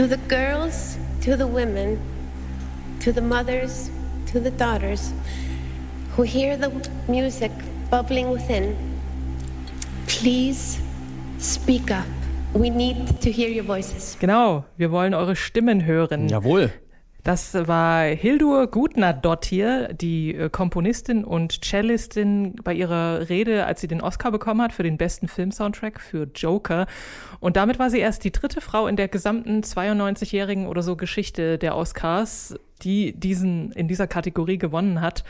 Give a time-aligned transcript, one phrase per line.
[0.00, 2.00] To the girls, to the women,
[3.00, 3.90] to the mothers,
[4.28, 5.12] to the daughters
[6.16, 6.70] who hear the
[7.06, 7.52] music
[7.90, 8.78] bubbling within,
[10.06, 10.80] please
[11.36, 12.06] speak up.
[12.54, 14.16] We need to hear your voices.
[14.18, 16.30] Genau, wir wollen eure Stimmen hören.
[16.30, 16.72] Jawohl.
[17.24, 24.00] Das war Hildur Gutner-Dottir, die äh, Komponistin und Cellistin bei ihrer Rede, als sie den
[24.00, 26.86] Oscar bekommen hat für den besten Filmsoundtrack für Joker.
[27.38, 31.58] Und damit war sie erst die dritte Frau in der gesamten 92-jährigen oder so Geschichte
[31.58, 35.24] der Oscars, die diesen in dieser Kategorie gewonnen hat.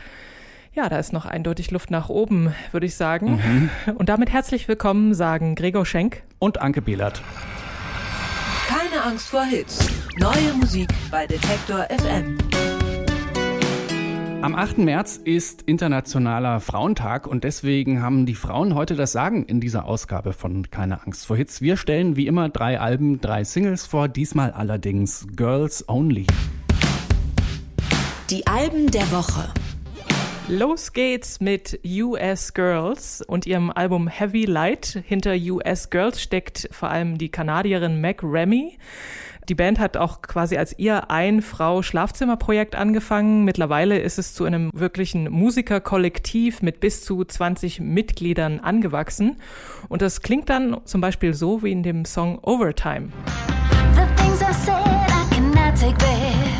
[0.73, 3.69] Ja, da ist noch eindeutig Luft nach oben, würde ich sagen.
[3.85, 3.95] Mhm.
[3.95, 7.21] Und damit herzlich willkommen sagen Gregor Schenk und Anke Behlert.
[8.91, 9.87] Keine Angst vor Hits.
[10.17, 12.37] Neue Musik bei Detektor FM.
[14.41, 14.79] Am 8.
[14.79, 20.33] März ist Internationaler Frauentag und deswegen haben die Frauen heute das Sagen in dieser Ausgabe
[20.33, 21.61] von Keine Angst vor Hits.
[21.61, 26.27] Wir stellen wie immer drei Alben, drei Singles vor, diesmal allerdings Girls Only.
[28.29, 29.53] Die Alben der Woche.
[30.51, 35.01] Los geht's mit US Girls und ihrem Album Heavy Light.
[35.07, 38.77] Hinter US Girls steckt vor allem die Kanadierin Meg Remy.
[39.47, 43.45] Die Band hat auch quasi als ihr Ein-Frau-Schlafzimmerprojekt angefangen.
[43.45, 49.37] Mittlerweile ist es zu einem wirklichen Musikerkollektiv mit bis zu 20 Mitgliedern angewachsen.
[49.87, 53.07] Und das klingt dann zum Beispiel so wie in dem Song Overtime.
[53.95, 56.50] The things I said, I cannot take back.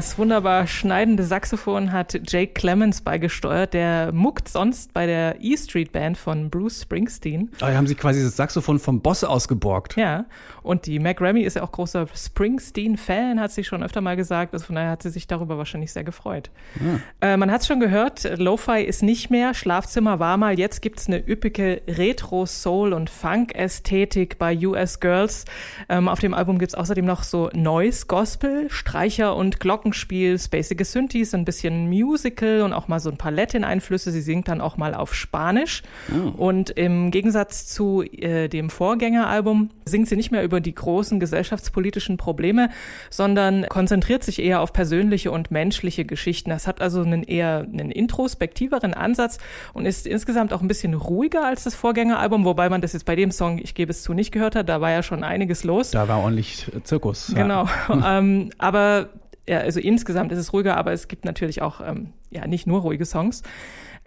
[0.00, 3.74] Das wunderbar schneidende Saxophon hat Jake Clemens beigesteuert.
[3.74, 7.50] Der muckt sonst bei der E Street Band von Bruce Springsteen.
[7.58, 9.96] Da haben sie quasi das Saxophon vom Boss ausgeborgt.
[9.96, 10.24] Ja,
[10.62, 14.54] und die Mac Remy ist ja auch großer Springsteen-Fan, hat sie schon öfter mal gesagt.
[14.54, 16.50] Also von daher hat sie sich darüber wahrscheinlich sehr gefreut.
[17.20, 17.32] Ja.
[17.32, 20.58] Äh, man hat es schon gehört, Lo-Fi ist nicht mehr, Schlafzimmer war mal.
[20.58, 25.44] Jetzt gibt es eine üppige Retro-Soul- und Funk-Ästhetik bei US Girls.
[25.90, 30.84] Ähm, auf dem Album gibt es außerdem noch so Noise-Gospel, Streicher und Glocken Glockenspiel, spacige
[30.84, 34.10] Synthes, ein bisschen Musical und auch mal so ein paar Latin-Einflüsse.
[34.12, 35.82] Sie singt dann auch mal auf Spanisch.
[36.10, 36.46] Oh.
[36.48, 42.16] Und im Gegensatz zu äh, dem Vorgängeralbum singt sie nicht mehr über die großen gesellschaftspolitischen
[42.16, 42.70] Probleme,
[43.10, 46.50] sondern konzentriert sich eher auf persönliche und menschliche Geschichten.
[46.50, 49.38] Das hat also einen eher einen introspektiveren Ansatz
[49.72, 53.16] und ist insgesamt auch ein bisschen ruhiger als das Vorgängeralbum, wobei man das jetzt bei
[53.16, 54.68] dem Song, ich gebe es zu, nicht gehört hat.
[54.68, 55.90] Da war ja schon einiges los.
[55.90, 57.32] Da war ordentlich Zirkus.
[57.34, 57.66] Genau.
[57.88, 58.18] Ja.
[58.18, 59.08] ähm, aber
[59.48, 62.80] ja, also insgesamt ist es ruhiger, aber es gibt natürlich auch ähm, ja nicht nur
[62.80, 63.42] ruhige Songs.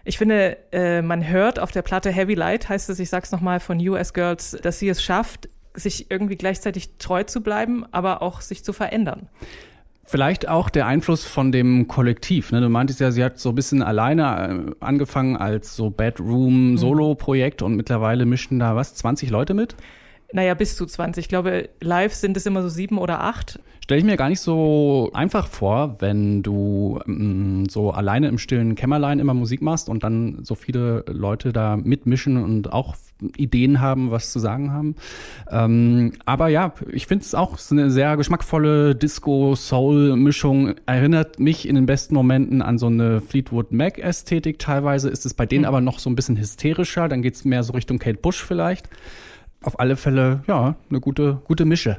[0.04, 3.60] Ich finde, äh, man hört auf der Platte Heavy Light, heißt es, ich sag's nochmal
[3.60, 8.40] von US Girls, dass sie es schafft, sich irgendwie gleichzeitig treu zu bleiben, aber auch
[8.40, 9.28] sich zu verändern.
[10.06, 12.52] Vielleicht auch der Einfluss von dem Kollektiv.
[12.52, 12.60] Ne?
[12.60, 17.74] Du meintest ja, sie hat so ein bisschen alleine äh, angefangen als so Bedroom-Solo-Projekt und
[17.74, 19.74] mittlerweile mischen da was, 20 Leute mit?
[20.32, 21.24] Naja, bis zu 20.
[21.24, 23.60] Ich glaube, live sind es immer so sieben oder acht.
[23.84, 28.76] Stelle ich mir gar nicht so einfach vor, wenn du ähm, so alleine im stillen
[28.76, 32.94] Kämmerlein immer Musik machst und dann so viele Leute da mitmischen und auch
[33.36, 34.96] Ideen haben, was zu sagen haben.
[35.50, 40.76] Ähm, aber ja, ich finde es auch eine sehr geschmackvolle Disco-Soul-Mischung.
[40.86, 44.58] Erinnert mich in den besten Momenten an so eine Fleetwood Mac-Ästhetik.
[44.58, 45.68] Teilweise ist es bei denen mhm.
[45.68, 47.08] aber noch so ein bisschen hysterischer.
[47.08, 48.88] Dann geht es mehr so Richtung Kate Bush vielleicht
[49.66, 51.96] auf alle Fälle, ja, eine gute, gute Mische.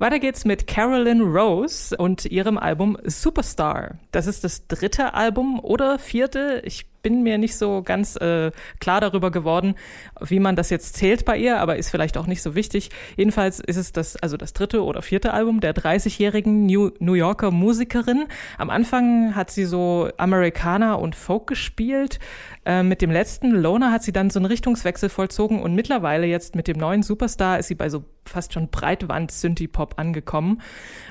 [0.00, 3.98] Weiter geht's mit Carolyn Rose und ihrem Album Superstar.
[4.12, 6.62] Das ist das dritte Album oder vierte.
[6.64, 9.74] Ich bin mir nicht so ganz äh, klar darüber geworden,
[10.20, 12.90] wie man das jetzt zählt bei ihr, aber ist vielleicht auch nicht so wichtig.
[13.16, 18.26] Jedenfalls ist es das, also das dritte oder vierte Album der 30-jährigen New, Yorker Musikerin.
[18.56, 22.20] Am Anfang hat sie so Americana und Folk gespielt.
[22.64, 26.54] Äh, mit dem letzten Loner hat sie dann so einen Richtungswechsel vollzogen und mittlerweile jetzt
[26.54, 30.60] mit dem neuen Superstar ist sie bei so fast schon Breitwand Synthie-Pop angekommen.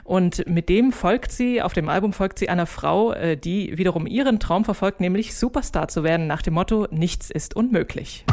[0.03, 4.07] Und mit dem folgt sie, auf dem Album folgt sie einer Frau, äh, die wiederum
[4.07, 8.25] ihren Traum verfolgt, nämlich Superstar zu werden nach dem Motto, nichts ist unmöglich.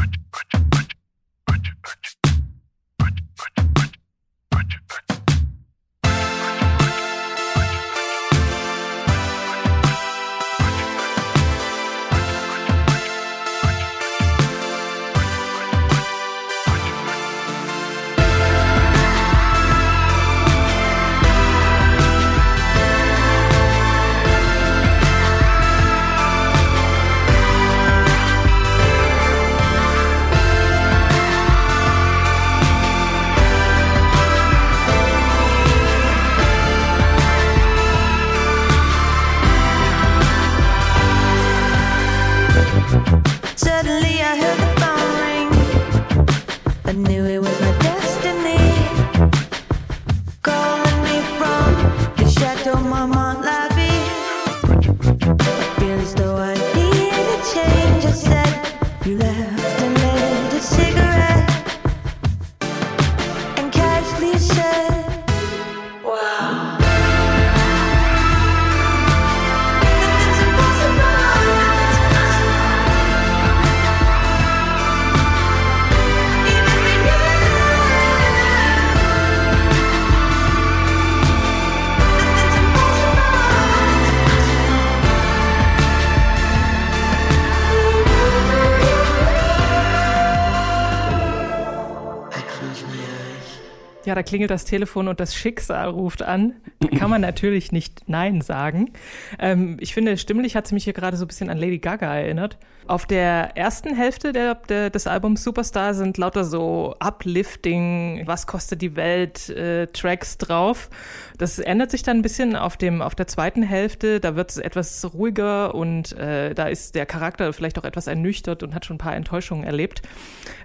[94.13, 96.53] Da klingelt das Telefon und das Schicksal ruft an.
[96.79, 98.91] Da kann man natürlich nicht Nein sagen.
[99.39, 102.13] Ähm, ich finde, stimmlich hat sie mich hier gerade so ein bisschen an Lady Gaga
[102.13, 102.57] erinnert.
[102.87, 108.83] Auf der ersten Hälfte der, der, des Albums Superstar sind lauter so uplifting, was kostet
[108.83, 110.91] die Welt, äh, Tracks drauf.
[111.39, 114.19] Das ändert sich dann ein bisschen auf dem auf der zweiten Hälfte.
[114.19, 118.61] Da wird es etwas ruhiger und äh, da ist der Charakter vielleicht auch etwas ernüchtert
[118.61, 120.03] und hat schon ein paar Enttäuschungen erlebt.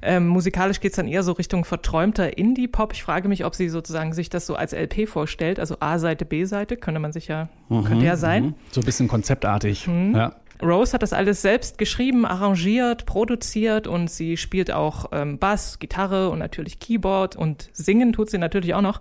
[0.03, 2.93] Ähm, musikalisch geht's dann eher so Richtung verträumter Indie-Pop.
[2.93, 6.77] Ich frage mich, ob sie sozusagen sich das so als LP vorstellt, also A-Seite, B-Seite,
[6.77, 8.45] könnte man sich ja, mhm, könnte ja sein.
[8.45, 8.55] Mhm.
[8.73, 9.87] So ein bisschen konzeptartig.
[9.87, 10.15] Mhm.
[10.15, 10.37] Ja.
[10.63, 16.29] Rose hat das alles selbst geschrieben, arrangiert, produziert und sie spielt auch ähm, Bass, Gitarre
[16.29, 19.01] und natürlich Keyboard und singen tut sie natürlich auch noch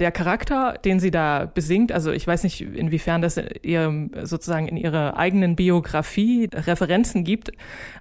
[0.00, 4.76] der Charakter, den sie da besingt, also ich weiß nicht, inwiefern das ihr sozusagen in
[4.76, 7.52] ihrer eigenen Biografie Referenzen gibt,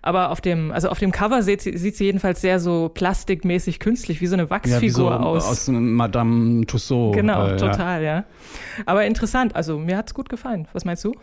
[0.01, 3.79] aber auf dem, also auf dem Cover sieht sie, sieht sie jedenfalls sehr so plastikmäßig
[3.79, 5.47] künstlich, wie so eine Wachsfigur ja, so aus.
[5.47, 7.13] Aus Madame Tussaud.
[7.13, 8.15] Genau, äh, total, ja.
[8.15, 8.23] ja.
[8.87, 10.67] Aber interessant, also mir hat's gut gefallen.
[10.73, 11.13] Was meinst du?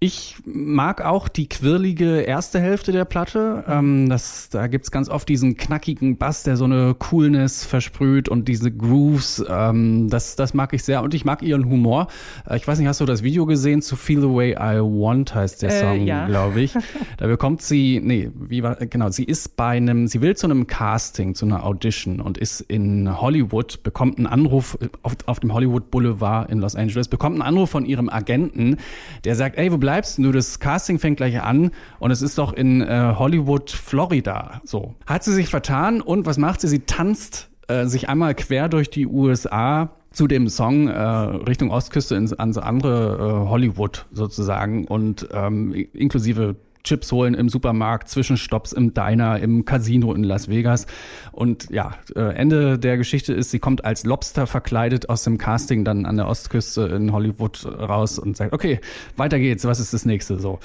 [0.00, 3.64] Ich mag auch die quirlige erste Hälfte der Platte.
[3.68, 8.48] Ähm, das, da gibt's ganz oft diesen knackigen Bass, der so eine Coolness versprüht und
[8.48, 9.44] diese Grooves.
[9.48, 11.02] Ähm, das, das mag ich sehr.
[11.02, 12.06] Und ich mag ihren Humor.
[12.48, 15.34] Äh, ich weiß nicht, hast du das Video gesehen zu Feel the Way I Want
[15.34, 16.26] heißt der äh, Song, äh, ja.
[16.26, 16.74] glaube ich.
[17.16, 20.66] Da bekommt sie, nee, wie war, genau, sie ist bei einem, sie will zu einem
[20.66, 25.90] Casting, zu einer Audition und ist in Hollywood, bekommt einen Anruf auf, auf dem Hollywood
[25.90, 28.76] Boulevard in Los Angeles, bekommt einen Anruf von ihrem Agenten,
[29.24, 30.32] der sagt, ey, wo bleibst du?
[30.32, 34.60] Das Casting fängt gleich an und es ist doch in äh, Hollywood, Florida.
[34.64, 34.94] So.
[35.06, 36.68] Hat sie sich vertan und was macht sie?
[36.68, 42.14] Sie tanzt äh, sich einmal quer durch die USA zu dem Song äh, Richtung Ostküste
[42.14, 48.92] ins, ans andere äh, Hollywood sozusagen und ähm, inklusive Chips holen im Supermarkt, Zwischenstopps im
[48.92, 50.86] Diner, im Casino in Las Vegas.
[51.32, 55.84] Und ja, äh, Ende der Geschichte ist, sie kommt als Lobster verkleidet aus dem Casting
[55.84, 58.80] dann an der Ostküste in Hollywood raus und sagt, okay,
[59.16, 60.38] weiter geht's, was ist das nächste?
[60.38, 60.58] So.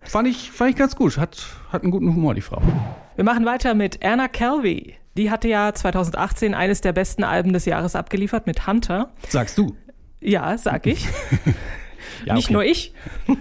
[0.00, 1.18] Fand ich, fand ich ganz gut.
[1.18, 2.62] Hat, hat einen guten Humor, die Frau.
[3.14, 4.94] Wir machen weiter mit Anna Kelvy.
[5.16, 9.10] Die hatte ja 2018 eines der besten Alben des Jahres abgeliefert mit Hunter.
[9.28, 9.74] Sagst du?
[10.20, 11.08] Ja, sag ich.
[12.24, 12.52] Ja, nicht okay.
[12.52, 12.92] nur ich.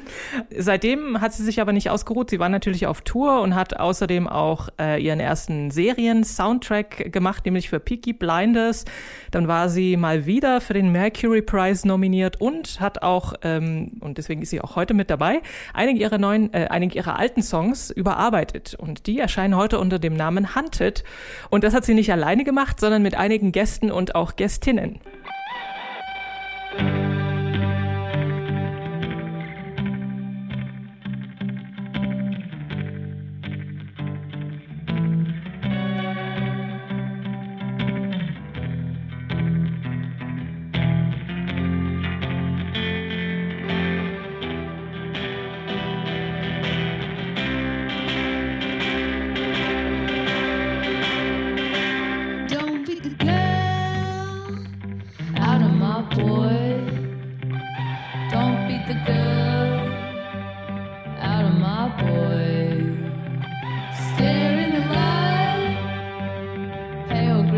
[0.58, 2.30] Seitdem hat sie sich aber nicht ausgeruht.
[2.30, 7.70] Sie war natürlich auf Tour und hat außerdem auch äh, ihren ersten Serien-Soundtrack gemacht, nämlich
[7.70, 8.86] für Peaky Blinders.
[9.32, 14.18] Dann war sie mal wieder für den Mercury Prize nominiert und hat auch, ähm, und
[14.18, 15.42] deswegen ist sie auch heute mit dabei,
[15.74, 18.76] einige ihrer neuen, äh, einige ihrer alten Songs überarbeitet.
[18.76, 21.04] Und die erscheinen heute unter dem Namen Hunted.
[21.50, 25.00] Und das hat sie nicht alleine gemacht, sondern mit einigen Gästen und auch Gästinnen.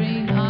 [0.07, 0.46] rain.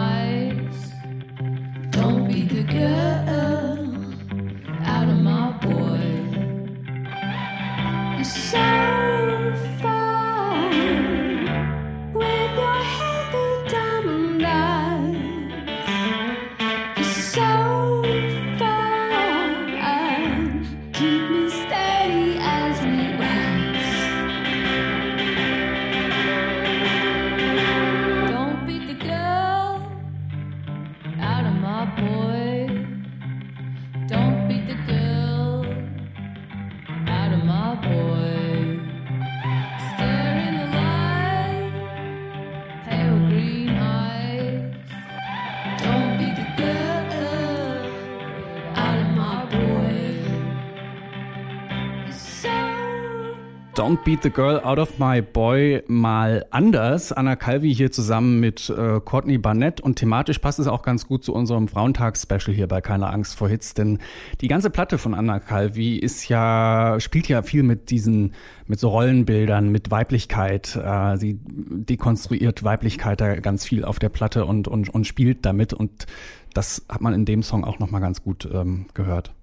[53.77, 57.11] Don't Beat the Girl Out of My Boy mal anders.
[57.11, 61.23] Anna Calvi hier zusammen mit äh, Courtney Barnett und thematisch passt es auch ganz gut
[61.23, 63.99] zu unserem Frauentags-Special hier bei Keine Angst vor Hits, denn
[64.41, 68.33] die ganze Platte von Anna Calvi ist ja, spielt ja viel mit diesen,
[68.65, 70.75] mit so Rollenbildern, mit Weiblichkeit.
[70.75, 75.73] Äh, sie dekonstruiert Weiblichkeit da ganz viel auf der Platte und, und, und spielt damit
[75.73, 76.07] und
[76.55, 79.35] das hat man in dem Song auch nochmal ganz gut ähm, gehört.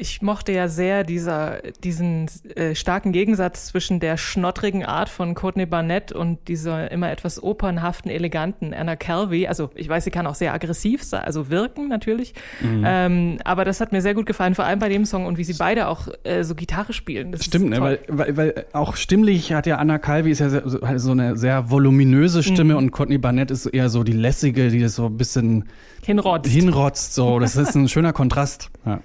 [0.00, 5.66] Ich mochte ja sehr dieser, diesen äh, starken Gegensatz zwischen der schnottrigen Art von Courtney
[5.66, 9.48] Barnett und dieser immer etwas opernhaften, eleganten Anna Calvi.
[9.48, 12.34] Also ich weiß, sie kann auch sehr aggressiv sein, also wirken natürlich.
[12.60, 12.84] Mhm.
[12.86, 15.42] Ähm, aber das hat mir sehr gut gefallen, vor allem bei dem Song und wie
[15.42, 17.32] sie beide auch äh, so Gitarre spielen.
[17.32, 17.80] Das Stimmt, ne?
[17.80, 21.70] weil, weil, weil auch stimmlich hat ja Anna Calvi ist ja so, so eine sehr
[21.70, 22.78] voluminöse Stimme mhm.
[22.78, 25.64] und Courtney Barnett ist eher so die lässige, die das so ein bisschen
[26.04, 26.50] hinrotzt.
[26.50, 27.40] Hinrotzt, so.
[27.40, 28.70] Das ist ein schöner Kontrast.
[28.86, 29.00] Ja.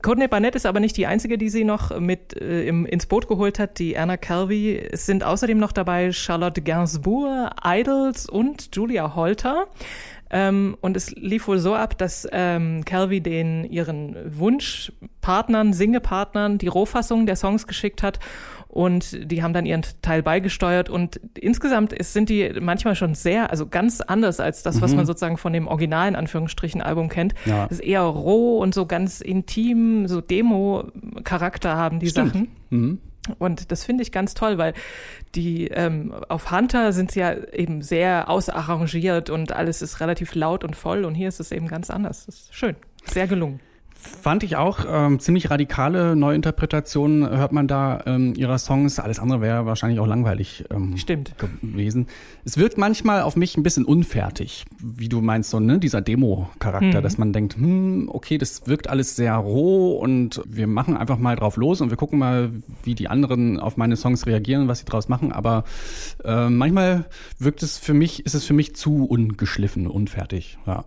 [0.00, 3.26] Courtney Barnett ist aber nicht die einzige, die sie noch mit äh, im, ins Boot
[3.26, 4.76] geholt hat, die Anna Calvi.
[4.76, 9.66] Es sind außerdem noch dabei Charlotte Gainsbourg, Idols und Julia Holter.
[10.30, 16.68] Ähm, und es lief wohl so ab, dass ähm, Calvi den ihren Wunschpartnern, Singepartnern die
[16.68, 18.20] Rohfassung der Songs geschickt hat
[18.68, 23.50] und die haben dann ihren Teil beigesteuert und insgesamt ist, sind die manchmal schon sehr,
[23.50, 24.98] also ganz anders als das, was mhm.
[24.98, 27.34] man sozusagen von dem originalen Anführungsstrichen Album kennt.
[27.46, 27.66] Ja.
[27.66, 32.32] Das ist eher roh und so ganz intim, so Demo-Charakter haben die Stimmt.
[32.34, 32.48] Sachen.
[32.70, 32.98] Mhm.
[33.38, 34.74] Und das finde ich ganz toll, weil
[35.34, 40.64] die ähm, auf Hunter sind sie ja eben sehr ausarrangiert und alles ist relativ laut
[40.64, 42.26] und voll und hier ist es eben ganz anders.
[42.26, 43.60] Das ist schön, sehr gelungen.
[44.00, 49.00] Fand ich auch ähm, ziemlich radikale Neuinterpretationen hört man da ähm, ihrer Songs.
[49.00, 51.34] Alles andere wäre wahrscheinlich auch langweilig ähm, Stimmt.
[51.36, 52.06] gewesen.
[52.44, 56.98] Es wirkt manchmal auf mich ein bisschen unfertig, wie du meinst, so ne, dieser Demo-Charakter,
[56.98, 57.02] mhm.
[57.02, 61.34] dass man denkt, hm, okay, das wirkt alles sehr roh und wir machen einfach mal
[61.34, 62.52] drauf los und wir gucken mal,
[62.84, 65.32] wie die anderen auf meine Songs reagieren, was sie draus machen.
[65.32, 65.64] Aber
[66.24, 67.06] äh, manchmal
[67.40, 70.56] wirkt es für mich, ist es für mich zu ungeschliffen, unfertig.
[70.66, 70.84] Ja.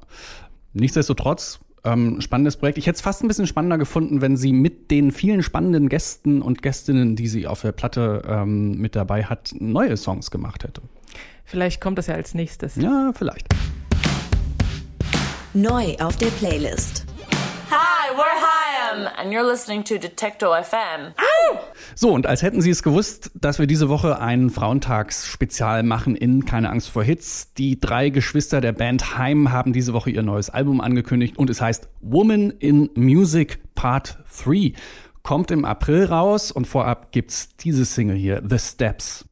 [0.73, 2.77] Nichtsdestotrotz ähm, spannendes Projekt.
[2.77, 6.41] Ich hätte es fast ein bisschen spannender gefunden, wenn sie mit den vielen spannenden Gästen
[6.41, 10.81] und Gästinnen, die sie auf der Platte ähm, mit dabei hat, neue Songs gemacht hätte.
[11.43, 12.75] Vielleicht kommt das ja als nächstes.
[12.75, 13.47] Ja, vielleicht.
[15.53, 17.05] Neu auf der Playlist.
[17.69, 21.13] Hi, we're Hyam and you're listening to Detector FM.
[21.95, 26.45] So, und als hätten Sie es gewusst, dass wir diese Woche ein Frauentags-Spezial machen in
[26.45, 27.53] Keine Angst vor Hits.
[27.53, 31.61] Die drei Geschwister der Band Heim haben diese Woche ihr neues Album angekündigt und es
[31.61, 34.73] heißt Woman in Music Part 3.
[35.23, 39.25] Kommt im April raus und vorab gibt's diese Single hier, The Steps.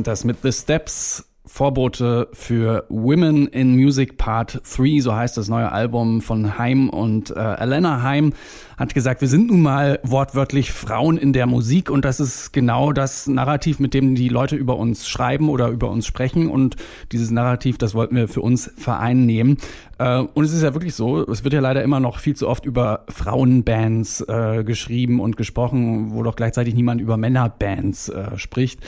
[0.00, 1.29] Sind das mit The Steps.
[1.60, 7.36] Vorbote für Women in Music Part 3, so heißt das neue Album von Heim und
[7.36, 8.32] äh, Elena Heim
[8.78, 12.92] hat gesagt, wir sind nun mal wortwörtlich Frauen in der Musik und das ist genau
[12.92, 16.76] das Narrativ, mit dem die Leute über uns schreiben oder über uns sprechen und
[17.12, 19.58] dieses Narrativ, das wollten wir für uns vereinnehmen.
[19.98, 22.48] Äh, und es ist ja wirklich so, es wird ja leider immer noch viel zu
[22.48, 28.80] oft über Frauenbands äh, geschrieben und gesprochen, wo doch gleichzeitig niemand über Männerbands äh, spricht.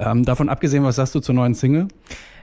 [0.00, 1.86] Ähm, davon abgesehen, was sagst du zur neuen Single?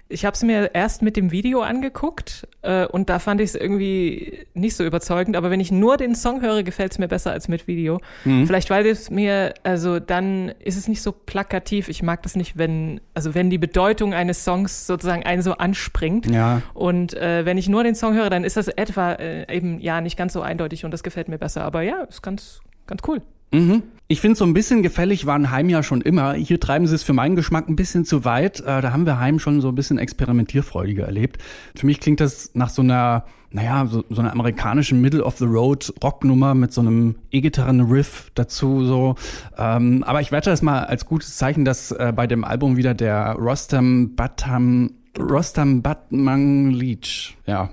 [0.10, 3.56] Ich habe es mir erst mit dem Video angeguckt äh, und da fand ich es
[3.56, 5.36] irgendwie nicht so überzeugend.
[5.36, 8.00] Aber wenn ich nur den Song höre, gefällt es mir besser als mit Video.
[8.26, 8.46] Mhm.
[8.46, 11.90] Vielleicht weil es mir, also dann ist es nicht so plakativ.
[11.90, 16.30] Ich mag das nicht, wenn, also wenn die Bedeutung eines Songs sozusagen einen so anspringt.
[16.30, 16.62] Ja.
[16.74, 20.02] Und äh, wenn ich nur den Song höre, dann ist das etwa äh, eben ja
[20.02, 21.64] nicht ganz so eindeutig und das gefällt mir besser.
[21.64, 23.22] Aber ja, ist ganz, ganz cool.
[23.54, 23.84] Mhm.
[24.10, 26.34] Ich finde, so ein bisschen gefällig waren Heim ja schon immer.
[26.34, 28.60] Hier treiben sie es für meinen Geschmack ein bisschen zu weit.
[28.60, 31.42] Äh, da haben wir Heim schon so ein bisschen experimentierfreudiger erlebt.
[31.76, 36.82] Für mich klingt das nach so einer, naja, so, so einer amerikanischen Middle-of-the-Road-Rocknummer mit so
[36.82, 39.16] einem E-Gitarren-Riff dazu so.
[39.58, 42.94] Ähm, aber ich werte das mal als gutes Zeichen, dass äh, bei dem Album wieder
[42.94, 47.70] der Rostam Batam Rostam Batman Leach, ja,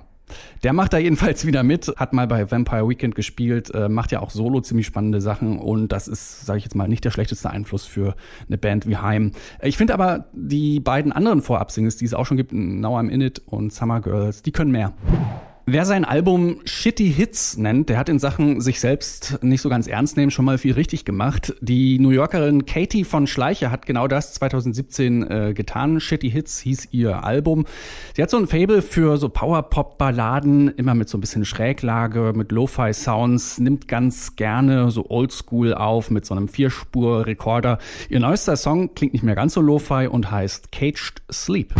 [0.63, 4.21] der macht da jedenfalls wieder mit, hat mal bei Vampire Weekend gespielt, äh, macht ja
[4.21, 7.49] auch solo ziemlich spannende Sachen und das ist, sage ich jetzt mal, nicht der schlechteste
[7.49, 8.15] Einfluss für
[8.47, 9.31] eine Band wie Heim.
[9.61, 13.21] Ich finde aber die beiden anderen Vorab-Singles, die es auch schon gibt, Now I'm In
[13.21, 14.93] It und Summer Girls, die können mehr.
[15.67, 19.85] Wer sein Album Shitty Hits nennt, der hat in Sachen sich selbst nicht so ganz
[19.85, 21.53] ernst nehmen schon mal viel richtig gemacht.
[21.61, 25.99] Die New Yorkerin Katie von Schleicher hat genau das 2017 äh, getan.
[25.99, 27.65] Shitty Hits hieß ihr Album.
[28.15, 32.51] Sie hat so ein Fable für so Power-Pop-Balladen, immer mit so ein bisschen Schräglage, mit
[32.51, 37.77] Lo-Fi-Sounds, nimmt ganz gerne so Oldschool auf mit so einem Vierspur-Rekorder.
[38.09, 41.71] Ihr neuester Song klingt nicht mehr ganz so Lo-Fi und heißt Caged Sleep.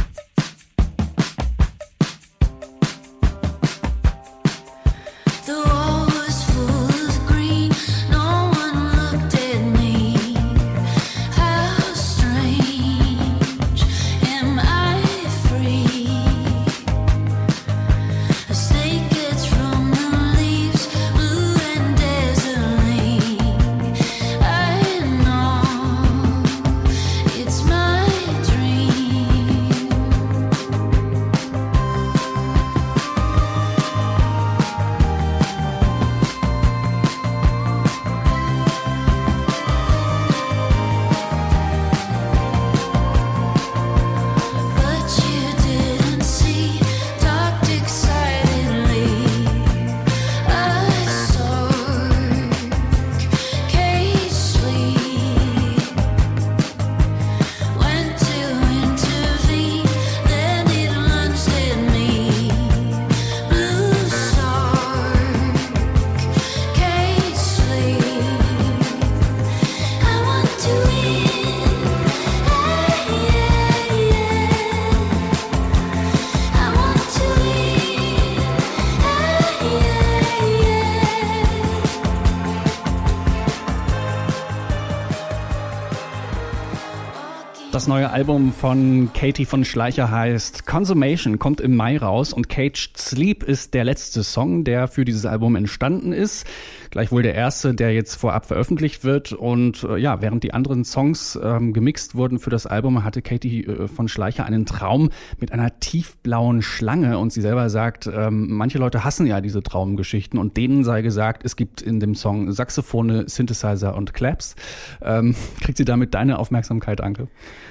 [87.92, 92.32] Neue Album von Katie von Schleicher heißt Consummation, kommt im Mai raus.
[92.32, 96.48] Und Caged Sleep ist der letzte Song, der für dieses Album entstanden ist
[96.92, 99.32] gleichwohl der erste, der jetzt vorab veröffentlicht wird.
[99.34, 103.66] Und äh, ja, während die anderen Songs ähm, gemixt wurden für das Album, hatte Katie
[103.66, 107.18] äh, von Schleicher einen Traum mit einer tiefblauen Schlange.
[107.18, 111.44] Und sie selber sagt, ähm, manche Leute hassen ja diese Traumgeschichten und denen sei gesagt,
[111.46, 114.56] es gibt in dem Song Saxophone, Synthesizer und Claps.
[115.02, 117.28] Ähm, kriegt sie damit deine Aufmerksamkeit, Anke?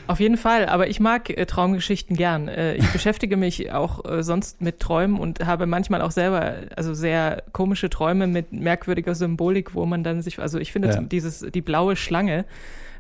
[0.07, 2.49] Auf jeden Fall, aber ich mag äh, Traumgeschichten gern.
[2.49, 6.95] Äh, ich beschäftige mich auch äh, sonst mit Träumen und habe manchmal auch selber also
[6.95, 11.01] sehr komische Träume mit merkwürdiger merkwürdiger Symbolik, wo man dann sich, also ich finde ja.
[11.01, 12.45] dieses, die blaue Schlange,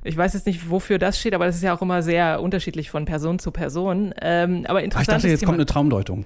[0.02, 2.90] ich weiß jetzt nicht, wofür das steht, aber das ist ja auch immer sehr unterschiedlich
[2.90, 4.14] von Person zu Person.
[4.20, 5.08] Ähm, aber interessant.
[5.08, 5.50] Ah, ich dachte, jetzt Thema.
[5.50, 6.24] kommt eine Traumdeutung.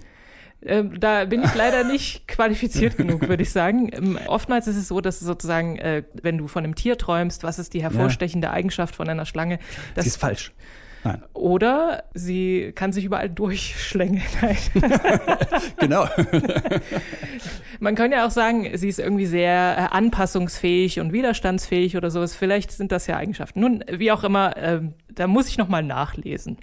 [0.65, 3.91] Ähm, da bin ich leider nicht qualifiziert genug, würde ich sagen.
[3.93, 7.59] Ähm, oftmals ist es so, dass sozusagen, äh, wenn du von einem Tier träumst, was
[7.59, 8.53] ist die hervorstechende ja.
[8.53, 9.59] Eigenschaft von einer Schlange?
[9.97, 10.53] Das ist falsch.
[11.05, 11.23] Nein.
[11.35, 14.25] Oder sie kann sich überall durchschlängeln.
[15.79, 16.07] genau.
[17.79, 22.35] Man kann ja auch sagen, sie ist irgendwie sehr äh, anpassungsfähig und widerstandsfähig oder sowas.
[22.35, 23.61] Vielleicht sind das ja Eigenschaften.
[23.61, 24.81] Nun, wie auch immer, äh,
[25.13, 26.57] da muss ich nochmal nachlesen.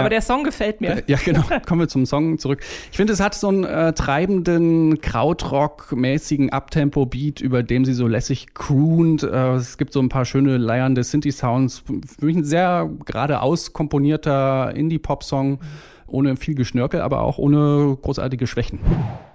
[0.00, 0.98] Aber der Song gefällt mir.
[0.98, 1.42] Äh, Ja, genau.
[1.66, 2.60] Kommen wir zum Song zurück.
[2.90, 8.54] Ich finde, es hat so einen äh, treibenden, Krautrock-mäßigen Uptempo-Beat, über dem sie so lässig
[8.54, 9.22] croont.
[9.22, 11.84] Äh, es gibt so ein paar schöne leiernde Synthi-Sounds.
[12.18, 15.60] Für mich ein sehr geradeaus komponierter Indie-Pop-Song.
[16.06, 18.78] Ohne viel Geschnörkel, aber auch ohne großartige Schwächen.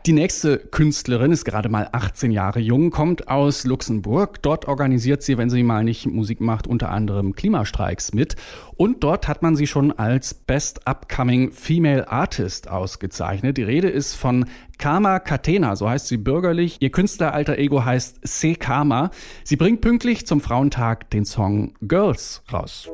[0.06, 4.42] Die nächste Künstlerin ist gerade mal 18 Jahre jung, kommt aus Luxemburg.
[4.42, 8.36] Dort organisiert sie, wenn sie mal nicht Musik macht, unter anderem Klimastreiks mit.
[8.78, 13.58] Und dort hat man sie schon als Best Upcoming Female Artist ausgezeichnet.
[13.58, 14.46] Die Rede ist von
[14.78, 16.78] Karma Catena, so heißt sie bürgerlich.
[16.80, 18.56] Ihr Künstleralter Ego heißt C.
[18.56, 19.12] Karma.
[19.44, 22.90] Sie bringt pünktlich zum Frauentag den Song Girls raus.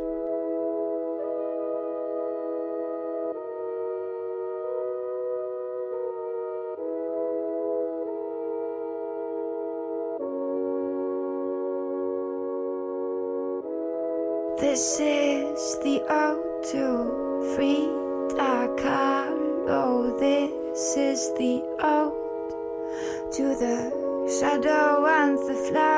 [14.75, 17.87] This is the O2 free
[19.67, 25.94] Oh, this is the ode to the shadow and the flowers.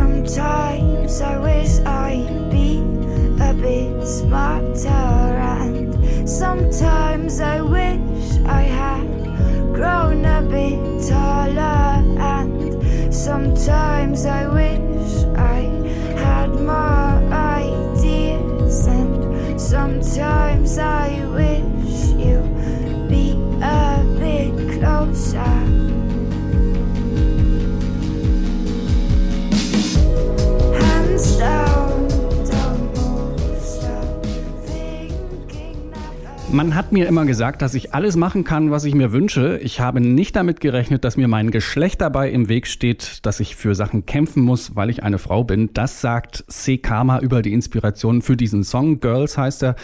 [0.00, 2.78] Sometimes I wish I'd be
[3.44, 9.08] a bit smarter, and sometimes I wish I had
[9.74, 15.68] grown a bit taller, and sometimes I wish I
[16.16, 17.18] had more
[17.60, 21.49] ideas, and sometimes I wish
[36.52, 39.58] Man hat mir immer gesagt, dass ich alles machen kann, was ich mir wünsche.
[39.62, 43.54] Ich habe nicht damit gerechnet, dass mir mein Geschlecht dabei im Weg steht, dass ich
[43.54, 45.70] für Sachen kämpfen muss, weil ich eine Frau bin.
[45.74, 46.78] Das sagt C.
[46.78, 48.98] Karma über die Inspiration für diesen Song.
[48.98, 49.76] Girls heißt er.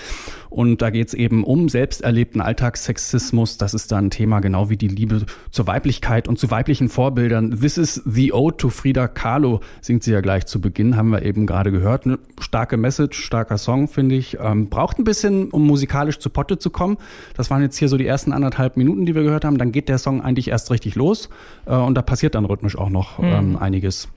[0.50, 3.58] Und da geht es eben um selbsterlebten Alltagssexismus.
[3.58, 7.60] Das ist dann ein Thema, genau wie die Liebe zur Weiblichkeit und zu weiblichen Vorbildern.
[7.60, 11.22] This is the ode to Frida Kahlo, singt sie ja gleich zu Beginn, haben wir
[11.22, 12.06] eben gerade gehört.
[12.06, 14.38] Eine starke Message, starker Song, finde ich.
[14.40, 16.98] Ähm, braucht ein bisschen, um musikalisch zu Potte zu kommen.
[17.36, 19.58] Das waren jetzt hier so die ersten anderthalb Minuten, die wir gehört haben.
[19.58, 21.28] Dann geht der Song eigentlich erst richtig los.
[21.66, 24.08] Äh, und da passiert dann rhythmisch auch noch ähm, einiges.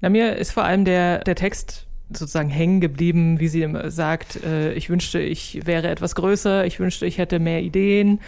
[0.00, 4.72] Na, mir ist vor allem der, der Text sozusagen hängen geblieben, wie sie sagt, äh,
[4.74, 8.20] ich wünschte, ich wäre etwas größer, ich wünschte, ich hätte mehr Ideen.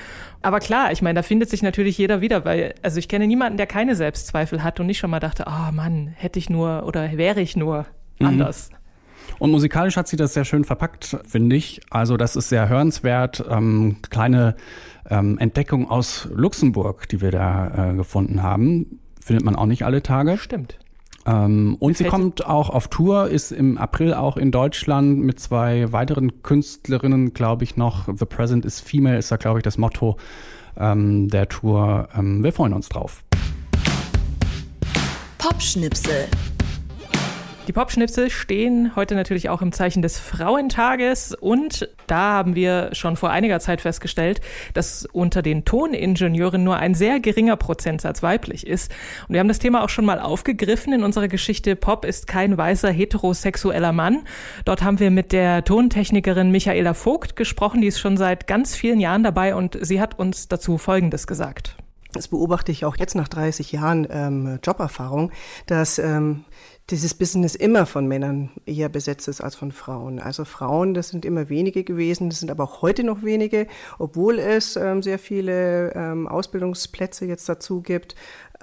[0.42, 3.58] Aber klar, ich meine, da findet sich natürlich jeder wieder, weil, also ich kenne niemanden,
[3.58, 7.16] der keine Selbstzweifel hat und nicht schon mal dachte, oh Mann, hätte ich nur oder
[7.16, 7.86] wäre ich nur
[8.18, 8.70] anders.
[9.38, 11.80] Und musikalisch hat sie das sehr schön verpackt, finde ich.
[11.90, 13.44] Also das ist sehr hörenswert.
[13.48, 14.56] Ähm, kleine
[15.08, 19.00] ähm, Entdeckung aus Luxemburg, die wir da äh, gefunden haben.
[19.20, 20.38] Findet man auch nicht alle Tage.
[20.38, 20.78] Stimmt.
[21.26, 25.90] Ähm, und sie kommt auch auf Tour, ist im April auch in Deutschland mit zwei
[25.92, 28.06] weiteren Künstlerinnen, glaube ich, noch.
[28.06, 30.16] The Present is Female ist da, glaube ich, das Motto
[30.78, 32.08] ähm, der Tour.
[32.16, 33.24] Ähm, wir freuen uns drauf.
[35.38, 36.28] Popschnipsel.
[37.66, 43.16] Die Popschnipsel stehen heute natürlich auch im Zeichen des Frauentages und da haben wir schon
[43.16, 44.40] vor einiger Zeit festgestellt,
[44.72, 48.92] dass unter den Toningenieuren nur ein sehr geringer Prozentsatz weiblich ist.
[49.26, 52.56] Und wir haben das Thema auch schon mal aufgegriffen in unserer Geschichte Pop ist kein
[52.56, 54.22] weißer heterosexueller Mann.
[54.64, 59.00] Dort haben wir mit der Tontechnikerin Michaela Vogt gesprochen, die ist schon seit ganz vielen
[59.00, 61.74] Jahren dabei und sie hat uns dazu Folgendes gesagt.
[62.16, 65.32] Das beobachte ich auch jetzt nach 30 Jahren ähm, Joberfahrung,
[65.66, 66.44] dass ähm,
[66.90, 70.20] dieses Business immer von Männern eher besetzt ist als von Frauen.
[70.20, 73.66] Also Frauen, das sind immer wenige gewesen, das sind aber auch heute noch wenige,
[73.98, 78.14] obwohl es ähm, sehr viele ähm, Ausbildungsplätze jetzt dazu gibt.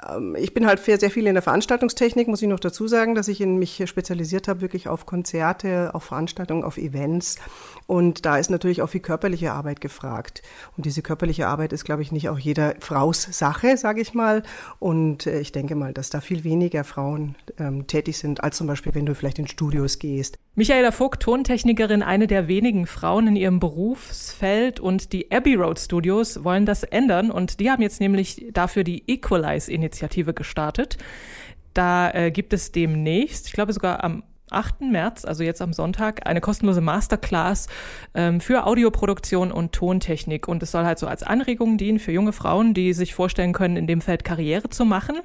[0.10, 3.15] Ähm, ich bin halt für sehr viel in der Veranstaltungstechnik, muss ich noch dazu sagen,
[3.15, 7.38] dass ich in mich spezialisiert habe, wirklich auf Konzerte, auf Veranstaltungen, auf Events.
[7.86, 10.41] Und da ist natürlich auch viel körperliche Arbeit gefragt.
[10.77, 14.43] Und diese körperliche Arbeit ist, glaube ich, nicht auch jeder Fraus Sache, sage ich mal.
[14.79, 18.67] Und äh, ich denke mal, dass da viel weniger Frauen ähm, tätig sind, als zum
[18.67, 20.38] Beispiel, wenn du vielleicht in Studios gehst.
[20.56, 26.43] Michaela Vogt, Tontechnikerin, eine der wenigen Frauen in ihrem Berufsfeld und die Abbey Road Studios
[26.43, 29.83] wollen das ändern und die haben jetzt nämlich dafür die Equalize-Initiative
[30.34, 30.98] gestartet.
[31.74, 34.82] Da äh, gibt es demnächst, ich glaube sogar am 8.
[34.82, 37.67] März, also jetzt am Sonntag, eine kostenlose Masterclass
[38.13, 40.48] ähm, für Audioproduktion und Tontechnik.
[40.48, 43.76] Und es soll halt so als Anregung dienen für junge Frauen, die sich vorstellen können,
[43.76, 45.17] in dem Feld Karriere zu machen.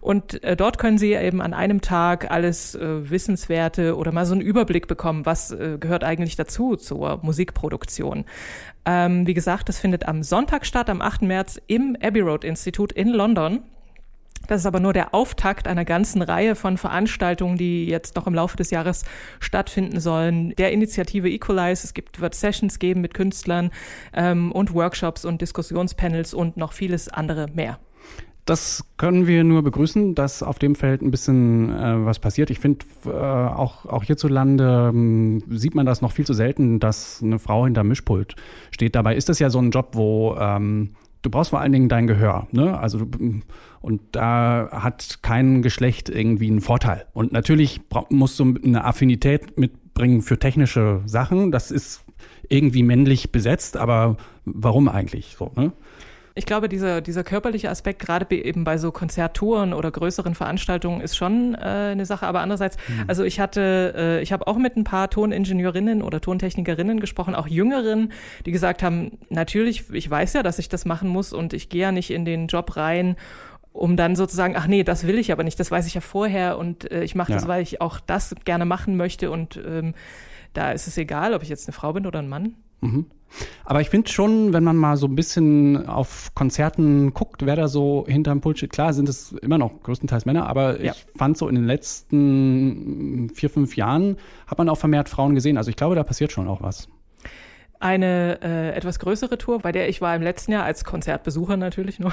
[0.00, 4.32] Und äh, dort können sie eben an einem Tag alles äh, Wissenswerte oder mal so
[4.32, 8.24] einen Überblick bekommen, was äh, gehört eigentlich dazu zur Musikproduktion.
[8.84, 11.22] Ähm, wie gesagt, das findet am Sonntag statt, am 8.
[11.22, 13.60] März im Abbey Road Institut in London.
[14.48, 18.34] Das ist aber nur der Auftakt einer ganzen Reihe von Veranstaltungen, die jetzt noch im
[18.34, 19.04] Laufe des Jahres
[19.40, 20.54] stattfinden sollen.
[20.56, 23.70] Der Initiative Equalize, es gibt, wird Sessions geben mit Künstlern
[24.12, 27.78] ähm, und Workshops und Diskussionspanels und noch vieles andere mehr.
[28.44, 32.50] Das können wir nur begrüßen, dass auf dem Feld ein bisschen äh, was passiert.
[32.50, 37.22] Ich finde, äh, auch, auch hierzulande ähm, sieht man das noch viel zu selten, dass
[37.22, 38.34] eine Frau hinter Mischpult
[38.72, 38.96] steht.
[38.96, 40.90] Dabei ist das ja so ein Job, wo ähm,
[41.22, 42.48] du brauchst vor allen Dingen dein Gehör.
[42.52, 42.78] Ne?
[42.78, 43.06] Also
[43.80, 47.06] und da hat kein Geschlecht irgendwie einen Vorteil.
[47.12, 47.80] Und natürlich
[48.10, 51.50] musst du eine Affinität mitbringen für technische Sachen.
[51.50, 52.04] Das ist
[52.48, 55.50] irgendwie männlich besetzt, aber warum eigentlich so?
[55.56, 55.72] Ne?
[56.34, 61.16] Ich glaube, dieser, dieser körperliche Aspekt, gerade eben bei so Konzerttouren oder größeren Veranstaltungen, ist
[61.16, 61.58] schon äh,
[61.92, 62.26] eine Sache.
[62.26, 63.04] Aber andererseits, mhm.
[63.06, 67.46] also ich hatte, äh, ich habe auch mit ein paar Toningenieurinnen oder Tontechnikerinnen gesprochen, auch
[67.46, 68.12] Jüngeren,
[68.46, 71.82] die gesagt haben, natürlich, ich weiß ja, dass ich das machen muss und ich gehe
[71.82, 73.16] ja nicht in den Job rein
[73.74, 76.58] um dann sozusagen, ach nee, das will ich aber nicht, das weiß ich ja vorher
[76.58, 77.38] und äh, ich mache ja.
[77.38, 79.94] das, weil ich auch das gerne machen möchte und ähm,
[80.52, 82.54] da ist es egal, ob ich jetzt eine Frau bin oder ein Mann.
[82.82, 83.06] Mhm.
[83.64, 87.68] Aber ich finde schon, wenn man mal so ein bisschen auf Konzerten guckt, wer da
[87.68, 90.92] so hinterm Pult klar sind es immer noch größtenteils Männer, aber ja.
[90.92, 94.16] ich fand so in den letzten vier, fünf Jahren
[94.46, 95.56] hat man auch vermehrt Frauen gesehen.
[95.56, 96.88] Also ich glaube, da passiert schon auch was
[97.82, 101.98] eine äh, etwas größere Tour, bei der ich war im letzten Jahr als Konzertbesucher natürlich
[101.98, 102.12] nur.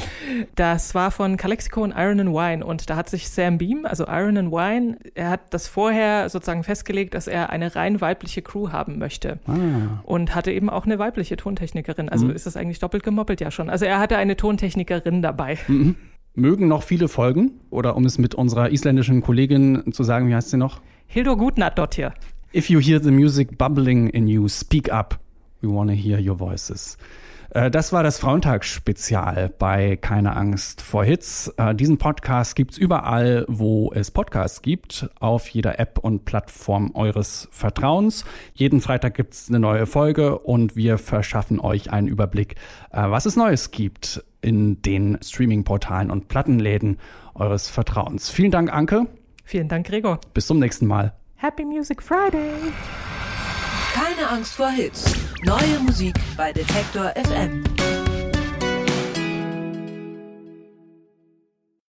[0.54, 4.04] das war von Calexico und Iron and Wine und da hat sich Sam Beam, also
[4.06, 8.70] Iron and Wine, er hat das vorher sozusagen festgelegt, dass er eine rein weibliche Crew
[8.70, 10.00] haben möchte ah.
[10.04, 12.08] und hatte eben auch eine weibliche Tontechnikerin.
[12.08, 12.32] Also mhm.
[12.32, 13.68] ist das eigentlich doppelt gemoppelt ja schon.
[13.68, 15.58] Also er hatte eine Tontechnikerin dabei.
[15.66, 15.96] Mhm.
[16.34, 20.50] Mögen noch viele folgen oder um es mit unserer isländischen Kollegin zu sagen, wie heißt
[20.50, 20.80] sie noch?
[21.06, 22.14] Hildur Gutnat dort hier.
[22.52, 25.20] If you hear the music bubbling in you, speak up.
[25.62, 26.98] We want to hear your voices.
[27.50, 31.54] Äh, das war das Frauentagsspezial bei Keine Angst vor Hits.
[31.58, 37.46] Äh, diesen Podcast gibt's überall, wo es Podcasts gibt, auf jeder App und Plattform eures
[37.52, 38.24] Vertrauens.
[38.54, 42.56] Jeden Freitag gibt's eine neue Folge und wir verschaffen euch einen Überblick,
[42.90, 46.98] äh, was es Neues gibt in den Streaming-Portalen und Plattenläden
[47.34, 48.28] eures Vertrauens.
[48.28, 49.06] Vielen Dank, Anke.
[49.44, 50.18] Vielen Dank, Gregor.
[50.34, 51.14] Bis zum nächsten Mal.
[51.40, 52.52] Happy Music Friday!
[53.94, 55.14] Keine Angst vor Hits.
[55.42, 57.64] Neue Musik bei Detektor FM.